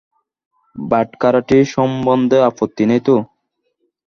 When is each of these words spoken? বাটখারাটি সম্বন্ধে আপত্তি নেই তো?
বাটখারাটি 0.75 1.57
সম্বন্ধে 1.73 2.37
আপত্তি 2.49 2.83
নেই 2.89 3.01
তো? 3.07 3.15